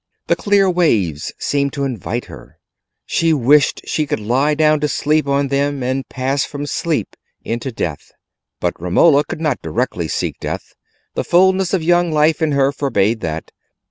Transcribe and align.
The 0.25 0.35
clear 0.35 0.67
waves 0.67 1.31
seemed 1.37 1.73
to 1.73 1.83
invite 1.83 2.25
her: 2.25 2.57
she 3.05 3.33
wished 3.33 3.83
she 3.87 4.07
could 4.07 4.19
lie 4.19 4.55
down 4.55 4.79
to 4.79 4.87
sleep 4.87 5.27
on 5.27 5.49
them 5.49 5.83
and 5.83 6.09
pass 6.09 6.43
from 6.43 6.65
sleep 6.65 7.15
into 7.43 7.71
death. 7.71 8.11
But 8.59 8.81
Romola 8.81 9.23
could 9.23 9.39
not 9.41 9.61
directly 9.61 10.07
seek 10.07 10.39
death; 10.39 10.73
the 11.13 11.23
fulness 11.23 11.71
of 11.75 11.83
young 11.83 12.11
life 12.11 12.41
in 12.41 12.53
her 12.53 12.71
forbade 12.71 13.19
that. 13.19 13.51